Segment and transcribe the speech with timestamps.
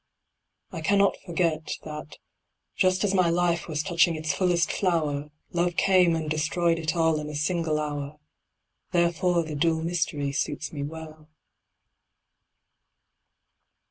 [0.71, 2.17] I cannot forget That,
[2.75, 7.19] just as my life was touching its fullest flower, Love came and destroyed it all
[7.19, 8.17] in a single hour,
[8.93, 11.29] Therefore the dual Mystery suits me well.